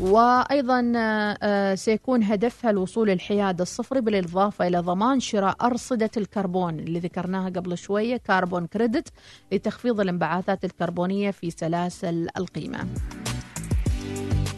[0.00, 7.48] وأيضا آه، سيكون هدفها الوصول للحياد الصفري بالإضافة إلى ضمان شراء أرصدة الكربون اللي ذكرناها
[7.48, 9.08] قبل شوية carbon credit
[9.52, 12.86] لتخفيض الانبعاثات الكربونية في سلاسل القيمة.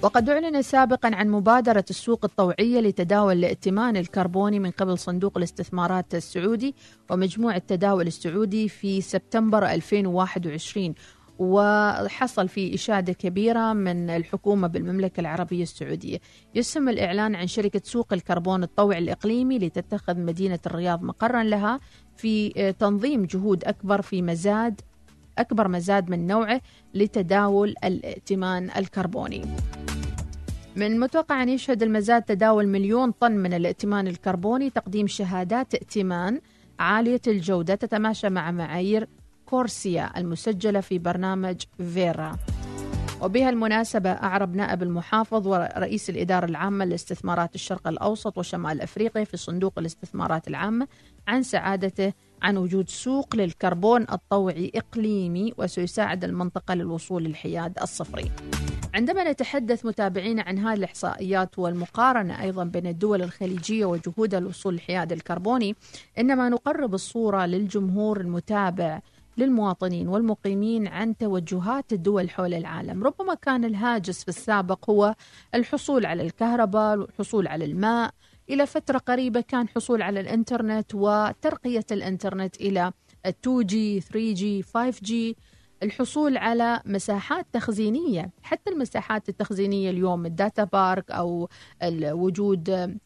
[0.02, 6.74] وقد أعلن سابقا عن مبادرة السوق الطوعية لتداول الائتمان الكربوني من قبل صندوق الاستثمارات السعودي
[7.10, 10.94] ومجموع التداول السعودي في سبتمبر 2021
[11.38, 16.18] وحصل في إشادة كبيرة من الحكومة بالمملكة العربية السعودية.
[16.54, 21.80] يسهم الإعلان عن شركة سوق الكربون الطوعي الإقليمي لتتخذ مدينة الرياض مقرا لها
[22.16, 24.80] في آه، تنظيم جهود أكبر في مزاد
[25.38, 26.60] أكبر مزاد من نوعه
[26.94, 29.42] لتداول الائتمان الكربوني.
[30.80, 36.40] من متوقع أن يشهد المزاد تداول مليون طن من الائتمان الكربوني تقديم شهادات ائتمان
[36.78, 39.08] عالية الجودة تتماشى مع معايير
[39.46, 41.62] كورسيا المسجلة في برنامج
[41.94, 42.36] فيرا.
[43.22, 49.78] وبها المناسبة أعرب نائب المحافظ ورئيس الإدارة العامة لاستثمارات الشرق الأوسط وشمال أفريقيا في صندوق
[49.78, 50.88] الاستثمارات العامة
[51.28, 52.12] عن سعادته
[52.42, 58.30] عن وجود سوق للكربون الطوعي إقليمي وسيساعد المنطقة للوصول للحياد الصفري.
[58.94, 65.76] عندما نتحدث متابعينا عن هذه الإحصائيات والمقارنة أيضا بين الدول الخليجية وجهودها للوصول للحياد الكربوني
[66.18, 69.00] إنما نقرب الصورة للجمهور المتابع
[69.38, 73.04] للمواطنين والمقيمين عن توجهات الدول حول العالم.
[73.04, 75.14] ربما كان الهاجس في السابق هو
[75.54, 78.10] الحصول على الكهرباء والحصول على الماء.
[78.50, 82.92] إلى فترة قريبة كان حصول على الإنترنت وترقية الإنترنت إلى
[83.28, 85.12] 2G 3G 5G
[85.82, 91.48] الحصول على مساحات تخزينية حتى المساحات التخزينية اليوم ال data park أو
[92.02, 92.98] وجود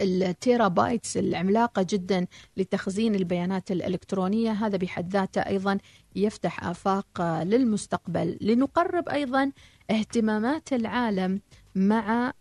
[0.00, 5.78] ال terabytes العملاقة جدا لتخزين البيانات الإلكترونية هذا بحد ذاته أيضا
[6.16, 8.38] يفتح آفاق للمستقبل.
[8.40, 9.52] لنقرب أيضا
[9.90, 11.40] اهتمامات العالم
[11.74, 12.32] مع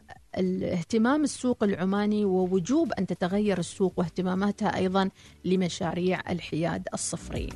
[0.64, 5.10] اهتمام السوق العماني ووجوب أن تتغير السوق واهتماماتها أيضا
[5.46, 7.50] لمشاريع الحياد الصفري.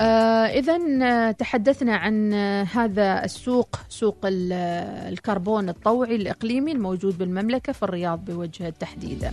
[0.00, 0.04] آه
[0.46, 8.24] إذا تحدثنا عن آه، هذا السوق سوق آه، الكربون الطوعي الإقليمي الموجود بالمملكة في الرياض
[8.24, 9.30] بوجه التحديد.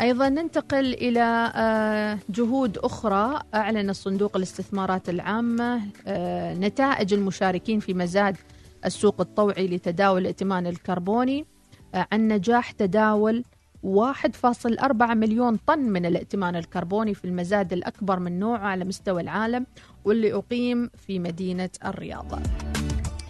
[0.00, 3.40] أيضا ننتقل إلى آه، جهود أخرى.
[3.54, 8.36] أعلن الصندوق الاستثمارات العامة آه، نتائج المشاركين في مزاد
[8.84, 11.46] السوق الطوعي لتداول الائتمان الكربوني
[11.94, 13.44] آه، عن نجاح تداول
[13.82, 19.66] 1.4 مليون طن من الائتمان الكربوني في المزاد الأكبر من نوعه على مستوى العالم
[20.04, 22.42] واللي أقيم في مدينة الرياض.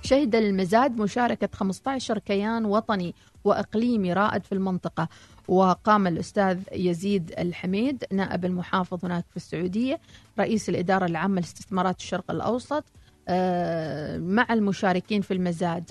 [0.03, 5.09] شهد المزاد مشاركة 15 كيان وطني وإقليمي رائد في المنطقة
[5.49, 10.01] وقام الأستاذ يزيد الحميد نائب المحافظ هناك في السعودية
[10.39, 12.85] رئيس الإدارة العامة لاستثمارات الشرق الأوسط
[13.29, 15.91] آه، مع المشاركين في المزاد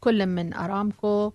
[0.00, 1.32] كل من أرامكو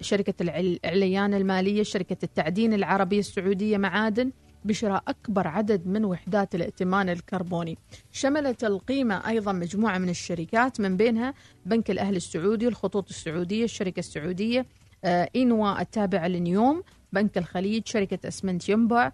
[0.00, 4.30] شركة العل- العليان المالية شركة التعدين العربية السعودية معادن
[4.64, 7.78] بشراء أكبر عدد من وحدات الائتمان الكربوني.
[8.12, 11.34] شملت القيمة أيضا مجموعة من الشركات من بينها
[11.66, 14.66] بنك الأهل السعودي الخطوط السعودية الشركة السعودية
[15.04, 19.12] آه، إنوا التابعة لنيوم بنك الخليج شركة أسمنت ينبع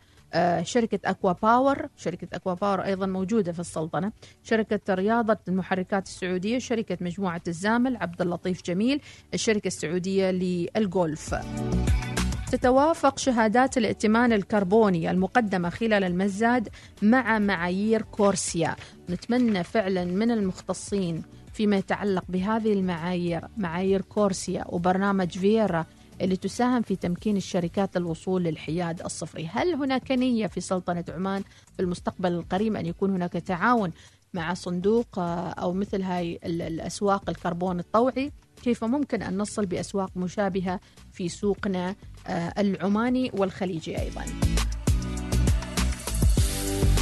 [0.62, 1.88] شركة أكوا باور.
[1.96, 4.12] شركة أكوا باور أيضا موجودة في السلطنة.
[4.42, 9.00] شركة رياضة المحركات السعودية شركة مجموعة الزامل عبد اللطيف جميل
[9.34, 11.34] الشركة السعودية للجولف
[12.52, 16.68] تتوافق شهادات الائتمان الكربوني المقدمة خلال المزاد
[17.02, 18.76] مع معايير كورسيا.
[19.10, 25.86] نتمنى فعلا من المختصين فيما يتعلق بهذه المعايير معايير كورسيا وبرنامج فيرا
[26.20, 29.46] اللي تساهم في تمكين الشركات الوصول للحياد الصفري.
[29.52, 31.42] هل هناك نية في سلطنة عمان
[31.76, 33.92] في المستقبل القريب أن يكون هناك تعاون
[34.34, 40.10] مع صندوق آه، أو مثل هاي ال- الأسواق الكربون الطوعي؟ كيف ممكن أن نصل بأسواق
[40.16, 40.80] مشابهة
[41.12, 41.94] في سوقنا
[42.26, 44.24] آه، العماني والخليجي أيضا؟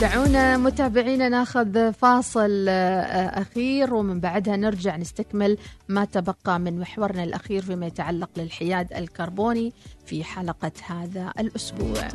[0.00, 5.58] دعونا متابعينا ناخذ فاصل آه، أخير ومن بعدها نرجع نستكمل
[5.88, 9.72] ما تبقى من محورنا الأخير فيما يتعلق للحياد الكربوني
[10.06, 12.08] في حلقة هذا الأسبوع.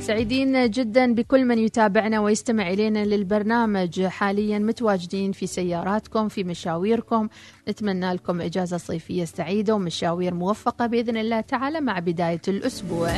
[0.00, 4.02] سعيدين جدا بكل من يتابعنا ويستمع إلينا للبرنامج.
[4.02, 7.28] حاليا متواجدين في سياراتكم في مشاويركم.
[7.68, 13.10] نتمنى لكم إجازة صيفية سعيدة ومشاوير موفقة بإذن الله تعالى مع بداية الأسبوع.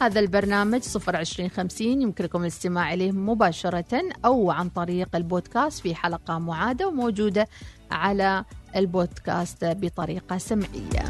[0.00, 7.48] هذا البرنامج 02050 يمكنكم الاستماع إليه مباشرة أو عن طريق البودكاست في حلقة معادة وموجودة
[7.90, 8.44] على
[8.76, 11.04] البودكاست بطريقة سمعية.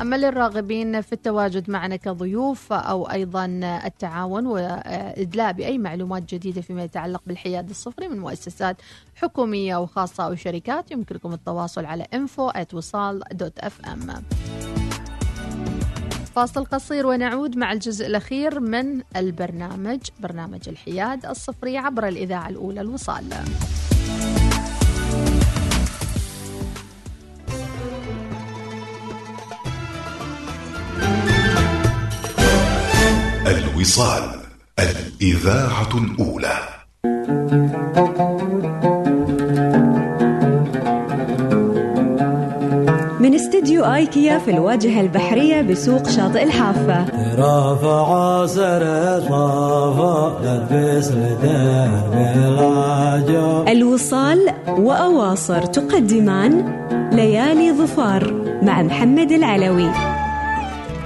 [0.00, 3.44] أما للراغبين في التواجد معنا كضيوف أو أيضا
[3.84, 8.76] التعاون وإدلاء بأي معلومات جديدة فيما يتعلق بالحياد الصفري من مؤسسات
[9.14, 14.10] حكومية أو خاصة أو شركات يمكنكم التواصل على info@وصال.fm
[16.34, 23.24] فاصل قصير ونعود مع الجزء الأخير من البرنامج برنامج الحياد الصفري عبر الإذاعة الأولى الوصال.
[33.46, 34.40] الوصال
[34.78, 36.83] الإذاعة الأولى.
[43.64, 47.04] من استديو آيكيا في الواجهة البحرية بسوق شاطئ الحافة.
[47.38, 48.84] رافع سر
[49.28, 56.52] صافا لبس لدرب العجو الوصال وأواصر تقدمان
[57.12, 60.13] ليالي ظفار مع محمد العلوي.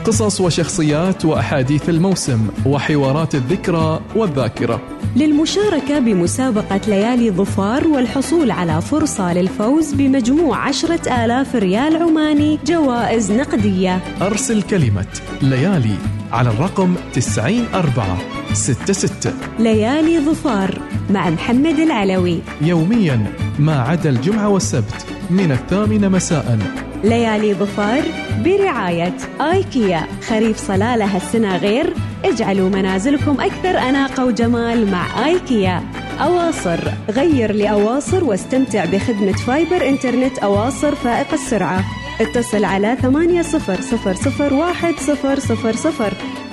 [0.08, 4.80] قصص وشخصيات وأحاديث الموسم وحوارات الذكرى والذاكرة.
[5.16, 14.00] للمشاركة بمسابقة ليالي ظفار والحصول على فرصة للفوز بمجموع عشرة آلاف ريال عماني جوائز نقدية.
[14.22, 15.06] أرسل كلمة
[15.42, 15.94] ليالي
[16.32, 20.78] على الرقم 90466 ليالي ظفار
[21.10, 22.40] مع محمد العلوي.
[22.60, 26.58] يوميا ما عدا الجمعة والسبت من الثامنة مساء.
[27.04, 28.02] ليالي ظفار
[28.44, 30.06] برعاية آيكيا.
[30.28, 31.94] خريف صلالة هالسنة غير.
[32.24, 35.82] اجعلوا منازلكم أكثر أناقة وجمال مع آيكيا.
[36.20, 36.78] أواصر.
[37.10, 41.84] غير لأواصر واستمتع بخدمة فايبر إنترنت أواصر فائق السرعة.
[42.20, 43.70] اتصل على 8000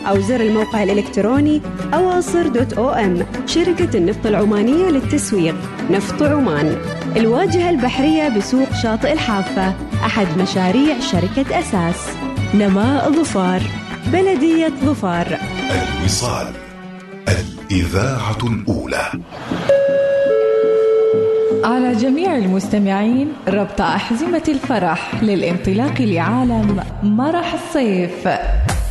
[0.08, 1.62] أو زر الموقع الإلكتروني
[1.94, 5.56] أواصر دوت أو أم شركة النفط العمانية للتسويق
[5.92, 6.78] نفط عمان.
[7.18, 9.74] الواجهة البحرية بسوق شاطئ الحافة
[10.06, 12.10] أحد مشاريع شركة أساس.
[12.54, 13.62] نماء ظفار
[14.14, 15.38] بلدية ظفار.
[15.72, 16.48] الوصال
[17.28, 19.12] الإذاعة الأولى.
[21.64, 28.28] على جميع المستمعين ربط أحزمة الفرح للانطلاق لعالم مرح الصيف.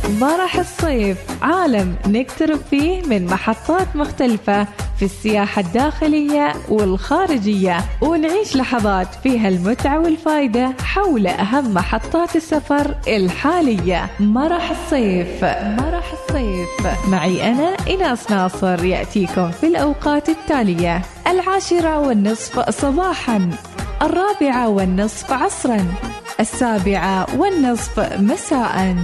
[0.09, 4.67] مرح الصيف عالم نقترب فيه من محطات مختلفة
[4.99, 14.09] في السياحة الداخلية والخارجية ونعيش لحظات فيها المتعة والفائدة حول أهم محطات السفر الحالية.
[14.19, 17.07] مرح الصيف مرح الصيف.
[17.07, 21.01] معي أنا إناس ناصر يأتيكم في الأوقات التالية.
[21.27, 23.49] العاشرة والنصف صباحا
[24.01, 25.85] الرابعة والنصف عصرا
[26.39, 28.95] السابعة والنصف مساء.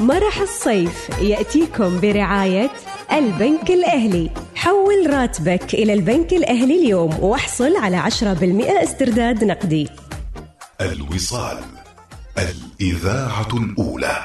[0.00, 2.70] مرح الصيف يأتيكم برعاية
[3.12, 8.04] البنك الأهلي حول راتبك إلى البنك الأهلي اليوم واحصل على 10%
[8.82, 9.88] استرداد نقدي
[10.80, 11.58] الوصال
[12.38, 14.16] الإذاعة الأولى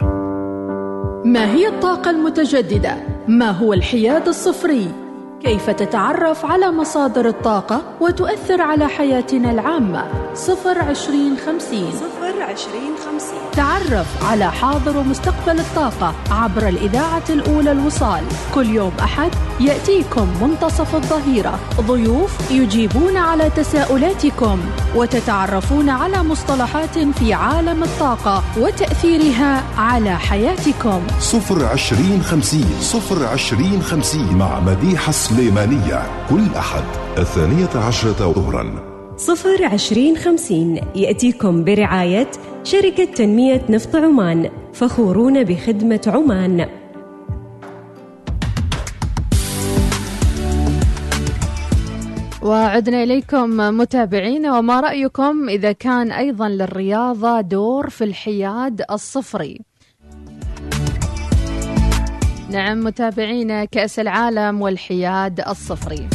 [1.25, 2.97] ما هي الطاقة المتجددة؟
[3.27, 5.02] ما هو الحياد الصفري؟
[5.43, 11.91] كيف تتعرف على مصادر الطاقة وتؤثر على حياتنا العامة؟ صفر عشرين خمسين.
[11.91, 13.39] صفر عشرين خمسين.
[13.51, 18.23] تعرف على حاضر ومستقبل الطاقة عبر الإذاعة الأولى الوصال.
[18.55, 21.59] كل يوم أحد يأتيكم منتصف الظهيرة.
[21.81, 24.59] ضيوف يجيبون على تساؤلاتكم
[24.95, 31.01] وتتعرفون على مصطلحات في عالم الطاقة وتأثيرها على حياتكم.
[31.19, 32.77] صفر عشرين خمسين.
[32.81, 36.83] صفر عشرين خمسين مع مديحة سليمانية كل أحد
[37.17, 38.65] الثانية عشرة ظهرا.
[39.17, 42.31] صفر عشرين خمسين يأتيكم برعاية
[42.63, 46.69] شركة تنمية نفط عمان فخورون بخدمة عمان.
[52.41, 59.72] وعدنا إليكم متابعينا وما رأيكم إذا كان أيضا للرياضة دور في الحياد الصفري؟
[62.53, 66.09] نعم متابعينا كأس العالم والحياد الصفري.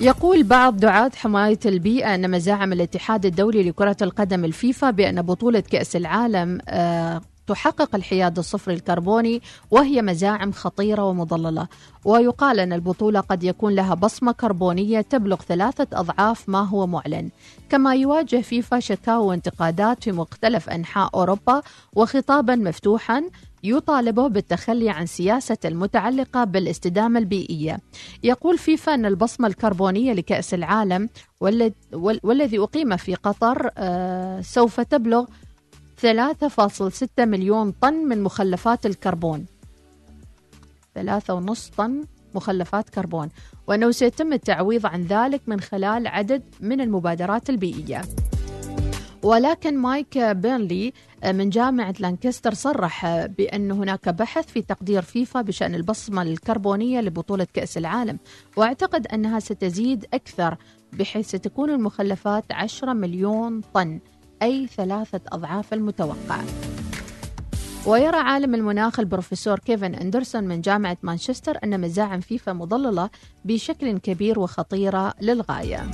[0.00, 5.96] يقول بعض دعاة حماية البيئة أن مزاعم الاتحاد الدولي لكرة القدم الفيفا بأن بطولة كأس
[5.96, 11.68] العالم آه، تحقق الحياد الصفري الكربوني وهي مزاعم خطيرة ومضللة.
[12.04, 17.30] ويقال أن البطولة قد يكون لها بصمة كربونية تبلغ ثلاثة أضعاف ما هو معلن.
[17.70, 21.62] كما يواجه فيفا شكاوى وانتقادات في مختلف أنحاء أوروبا
[21.92, 23.22] وخطابا مفتوحا
[23.64, 27.78] يطالبه بالتخلي عن سياسة المتعلقة بالاستدامة البيئية.
[28.22, 31.08] يقول فيفا أن البصمة الكربونية لكأس العالم
[31.44, 35.24] والذ- وال- والذي أقيم في قطر آه، سوف تبلغ
[36.02, 39.46] 3.6 مليون طن من مخلفات الكربون.
[40.94, 42.04] 3.5 طن
[42.34, 43.28] مخلفات كربون.
[43.66, 48.02] وأنه سيتم التعويض عن ذلك من خلال عدد من المبادرات البيئية.
[49.24, 50.92] ولكن مايك بيرلي
[51.24, 57.78] من جامعة لانكستر صرح بأن هناك بحث في تقدير فيفا بشأن البصمة الكربونية لبطولة كأس
[57.78, 58.18] العالم
[58.56, 60.56] وأعتقد أنها ستزيد أكثر
[60.92, 64.00] بحيث ستكون المخلفات 10 مليون طن
[64.42, 66.40] أي ثلاثة أضعاف المتوقع.
[67.86, 73.10] ويرى عالم المناخ البروفيسور كيفن أندرسون من جامعة مانشستر أن مزاعم فيفا مضللة
[73.44, 75.90] بشكل كبير وخطيرة للغاية.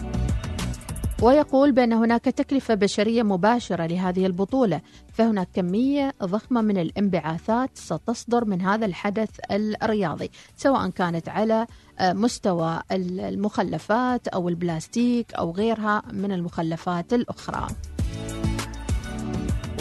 [1.22, 4.80] ويقول بأن هناك تكلفة بشرية مباشرة لهذه البطولة
[5.12, 11.66] فهناك كمية ضخمة من الانبعاثات ستصدر من هذا الحدث الرياضي سواء كانت على
[11.98, 17.66] آه، مستوى المخلفات أو البلاستيك أو غيرها من المخلفات الأخرى.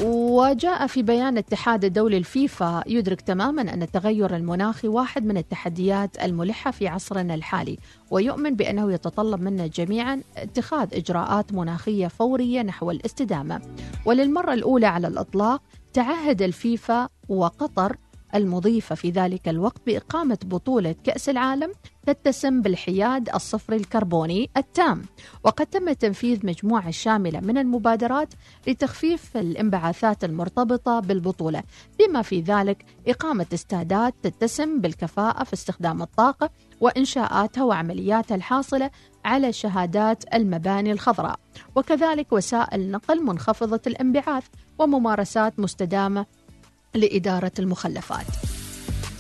[0.03, 6.71] وجاء في بيان الاتحاد الدولي الفيفا يدرك تماما أن التغير المناخي واحد من التحديات الملحة
[6.71, 7.77] في عصرنا الحالي
[8.11, 13.61] ويؤمن بأنه يتطلب منا جميعا اتخاذ إجراءات مناخية فورية نحو الاستدامة.
[14.05, 15.61] وللمرة الأولى على الإطلاق
[15.93, 17.97] تعهد الفيفا وقطر
[18.35, 21.71] المضيفة في ذلك الوقت بإقامة بطولة كأس العالم
[22.05, 25.05] تتسم بالحياد الصفري الكربوني التام.
[25.43, 28.33] وقد تم تنفيذ مجموعة شاملة من المبادرات
[28.67, 31.63] لتخفيف الانبعاثات المرتبطة بالبطولة.
[31.99, 36.49] بما في ذلك إقامة استادات تتسم بالكفاءة في استخدام الطاقة
[36.81, 38.91] وإنشاءاتها وعملياتها الحاصلة
[39.25, 41.39] على شهادات المباني الخضراء.
[41.75, 44.43] وكذلك وسائل نقل منخفضة الانبعاث
[44.79, 46.25] وممارسات مستدامة
[46.95, 48.25] لإدارة المخلفات.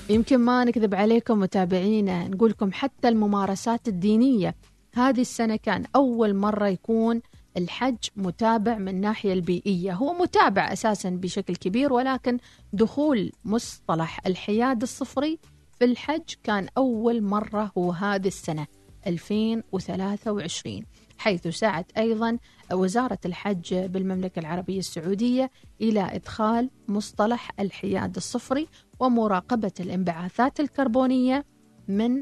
[0.09, 4.55] يمكن ما نكذب عليكم متابعينا نقول لكم حتى الممارسات الدينية
[4.93, 7.21] هذه السنة كان أول مرة يكون
[7.57, 9.93] الحج متابع من الناحية البيئية.
[9.93, 12.37] هو متابع أساسا بشكل كبير ولكن
[12.73, 15.39] دخول مصطلح الحياد الصفري
[15.79, 18.67] في الحج كان أول مرة هو هذه السنة
[19.07, 20.83] 2023
[21.17, 22.37] حيث سعت أيضا
[22.73, 25.51] وزارة الحج بالمملكة العربية السعودية
[25.81, 28.67] إلى إدخال مصطلح الحياد الصفري
[28.99, 31.45] ومراقبة الانبعاثات الكربونية
[31.87, 32.21] من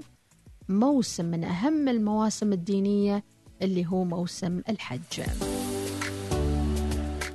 [0.69, 3.23] موسم من أهم المواسم الدينية
[3.61, 5.21] اللي هو موسم الحج.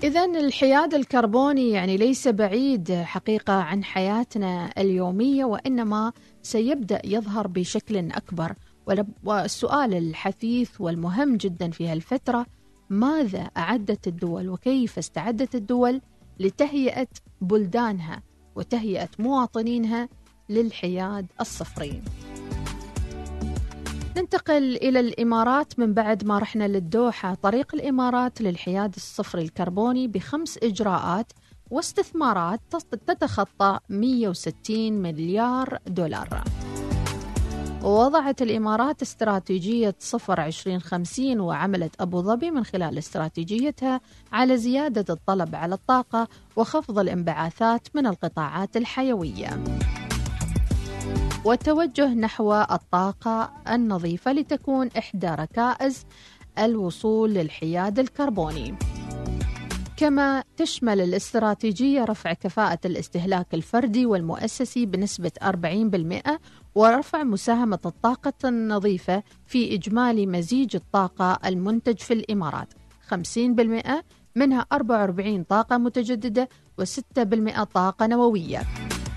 [0.05, 8.55] إذا الحياد الكربوني يعني ليس بعيد حقيقة عن حياتنا اليومية وإنما سيبدأ يظهر بشكل أكبر.
[9.25, 12.47] والسؤال الحثيث والمهم جدا في هالفترة
[12.93, 16.01] ماذا أعدت الدول وكيف استعدت الدول
[16.41, 17.09] لتهيئة
[17.41, 18.23] بلدانها
[18.57, 20.09] وتهيئة مواطنينها
[20.49, 22.03] للحياد الصفري؟
[24.17, 25.79] ننتقل إلى الإمارات.
[25.79, 31.33] من بعد ما رحنا للدوحة طريق الإمارات للحياد الصفري الكربوني بخمس إجراءات
[31.71, 32.61] واستثمارات
[33.07, 36.45] تتخطى 160 مليار دولار.
[37.85, 44.01] ووضعت الإمارات استراتيجية صفر 2050 وعملت أبو ظبي من خلال استراتيجيتها
[44.33, 49.65] على زيادة الطلب على الطاقة وخفض الانبعاثات من القطاعات الحيوية.
[51.45, 56.07] والتوجه نحو الطاقة النظيفة لتكون إحدى ركائز
[56.59, 58.75] الوصول للحياد الكربوني.
[59.97, 66.39] كما تشمل الاستراتيجية رفع كفاءة الاستهلاك الفردي والمؤسسي بنسبة 40%
[66.75, 72.69] ورفع مساهمة الطاقة النظيفة في إجمالي مزيج الطاقة المنتج في الإمارات.
[73.15, 73.17] 50%
[74.37, 76.49] منها 44 طاقة متجددة
[76.81, 78.63] و6% طاقة نووية.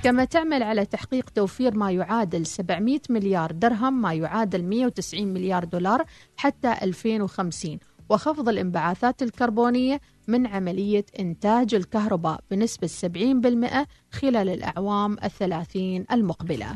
[0.04, 6.06] كما تعمل على تحقيق توفير ما يعادل 700 مليار درهم ما يعادل 190 مليار دولار
[6.38, 7.80] حتى 2050
[8.10, 16.76] وخفض الانبعاثات الكربونية من عملية إنتاج الكهرباء بنسبة 70% خلال الأعوام الثلاثين المقبلة.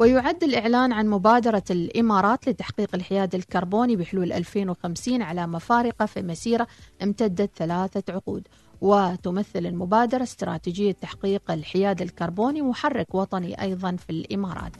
[0.00, 6.66] ويعد الإعلان عن مبادرة الإمارات لتحقيق الحياد الكربوني بحلول 2050 علامة فارقة في مسيرة
[7.02, 8.48] امتدت ثلاثة عقود.
[8.80, 14.76] وتمثل المبادرة استراتيجية تحقيق الحياد الكربوني محرك وطني أيضا في الإمارات.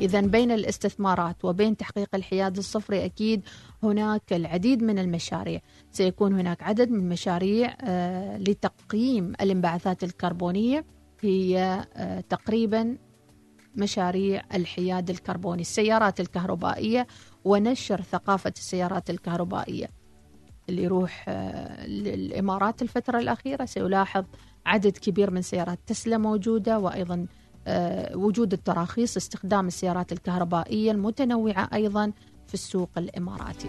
[0.00, 3.42] إذا بين الاستثمارات وبين تحقيق الحياد الصفري أكيد
[3.82, 5.60] هناك العديد من المشاريع.
[5.92, 10.84] سيكون هناك عدد من المشاريع آه، لتقييم الانبعاثات الكربونية.
[11.20, 12.96] هي آه، تقريبا
[13.74, 17.06] مشاريع الحياد الكربوني السيارات الكهربائية
[17.44, 19.86] ونشر ثقافة السيارات الكهربائية
[20.68, 23.64] اللي يروح آه، للإمارات الفترة الأخيرة.
[23.64, 24.24] سيلاحظ
[24.66, 27.26] عدد كبير من سيارات تسلا موجودة وأيضا
[27.66, 32.12] آه، وجود التراخيص استخدام السيارات الكهربائية المتنوعة أيضا
[32.46, 33.68] في السوق الإماراتي.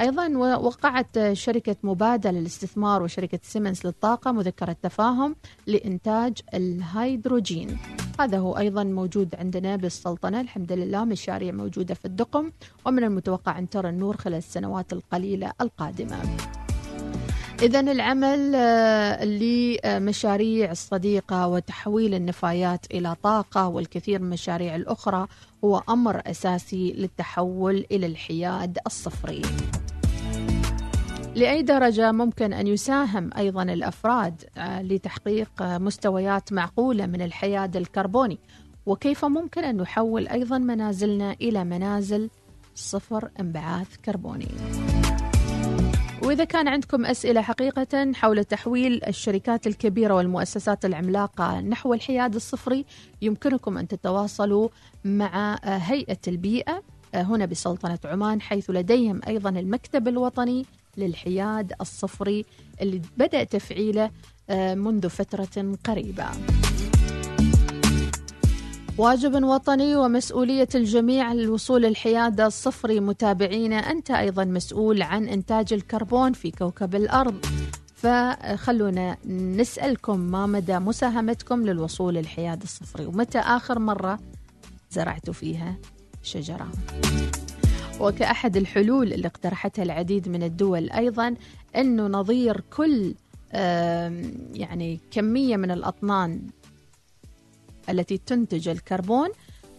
[0.00, 5.36] أيضا وقعت شركة مبادلة للاستثمار وشركة سيمنز للطاقة مذكرة تفاهم
[5.66, 7.78] لإنتاج الهيدروجين.
[8.20, 10.40] هذا هو أيضا موجود عندنا بالسلطنة.
[10.40, 12.50] الحمد لله مشاريع موجودة في الدقم
[12.86, 16.18] ومن المتوقع أن ترى النور خلال السنوات القليلة القادمة.
[17.62, 25.26] إذا العمل آه، لمشاريع الصديقة وتحويل النفايات إلى طاقة والكثير من المشاريع الأخرى
[25.64, 29.42] هو أمر أساسي للتحول إلى الحياد الصفري.
[31.34, 38.38] لأي درجة ممكن أن يساهم أيضا الأفراد آه، لتحقيق آه، مستويات معقولة من الحياد الكربوني.
[38.86, 42.30] وكيف ممكن أن نحول أيضا منازلنا إلى منازل
[42.74, 44.48] صفر انبعاث كربوني؟
[46.22, 52.84] وإذا كان عندكم أسئلة حقيقة حول تحويل الشركات الكبيرة والمؤسسات العملاقة نحو الحياد الصفري
[53.22, 54.68] يمكنكم أن تتواصلوا
[55.04, 56.82] مع آه، هيئة البيئة
[57.14, 60.66] هنا بسلطنة عمان حيث لديهم أيضا المكتب الوطني
[60.96, 62.44] للحياد الصفري
[62.80, 64.10] اللي بدأ تفعيله
[64.50, 66.26] آه، منذ فترة قريبة.
[68.98, 73.00] واجب وطني ومسؤولية الجميع للوصول الحياد الصفري.
[73.00, 77.46] متابعينا أنت أيضا مسؤول عن إنتاج الكربون في كوكب الأرض.
[77.94, 84.18] فخلونا نسألكم ما مدى مساهمتكم للوصول للحياد الصفري؟ ومتى آخر مرة
[84.90, 85.76] زرعتوا فيها
[86.22, 86.72] شجرة؟
[88.00, 91.34] وكأحد الحلول اللي اقترحتها العديد من الدول أيضا
[91.76, 93.14] أنه نظير كل
[94.54, 96.42] يعني كمية من الأطنان
[97.88, 99.28] التي تنتج الكربون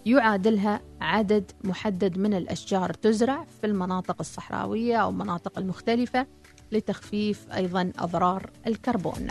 [0.05, 6.27] يعادلها عدد محدد من الأشجار تزرع في المناطق الصحراوية أو المناطق المختلفة
[6.71, 9.27] لتخفيف أيضا أضرار الكربون.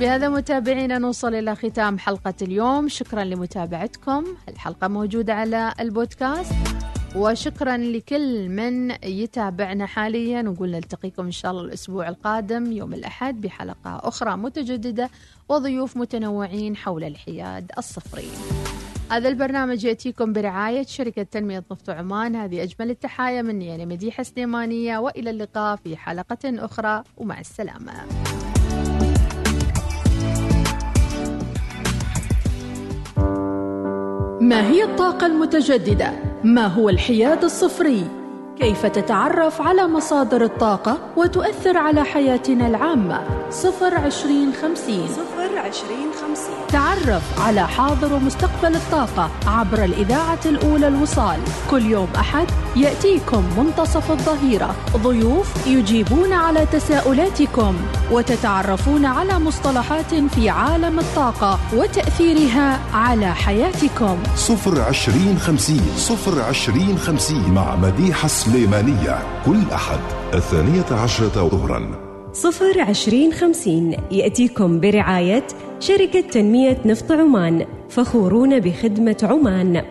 [0.00, 2.88] بهذا متابعينا نوصل إلى ختام حلقة اليوم.
[2.88, 4.24] شكرا لمتابعتكم.
[4.48, 6.81] الحلقة موجودة على البودكاست.
[7.16, 14.00] وشكرا لكل من يتابعنا حاليا ونقول نلتقيكم إن شاء الله الأسبوع القادم يوم الأحد بحلقة
[14.08, 15.10] أخرى متجددة
[15.48, 18.28] وضيوف متنوعين حول الحياد الصفري.
[19.10, 22.36] هذا البرنامج يأتيكم برعاية شركة تنمية نفط عمان.
[22.36, 27.92] هذه أجمل التحايا مني أنا مديحة سليمانية وإلى اللقاء في حلقة أخرى ومع السلامة.
[34.40, 38.04] ما هي الطاقة المتجددة؟ ما هو الحياد الصفري؟
[38.56, 43.20] كيف تتعرف على مصادر الطاقة وتؤثر على حياتنا العامة؟
[43.50, 45.06] صفر عشرين خمسين
[45.42, 46.66] صفر عشرين خمسين.
[46.68, 51.40] تعرف على حاضر ومستقبل الطاقة عبر الإذاعة الأولى الوصال.
[51.70, 54.74] كل يوم أحد يأتيكم منتصف الظهيرة.
[54.96, 57.76] ضيوف يجيبون على تساؤلاتكم
[58.10, 64.18] وتتعرفون على مصطلحات في عالم الطاقة وتأثيرها على حياتكم.
[64.36, 69.42] صفر عشرين خمسين صفر عشرين خمسين مع مديحة سليمانية.
[69.46, 70.00] كل أحد
[70.34, 72.01] الثانية عشرة ظهرا.
[72.32, 75.46] صفر عشرين خمسين يأتيكم برعاية
[75.80, 79.82] شركة تنمية نفط عمان فخورون بخدمة عمان.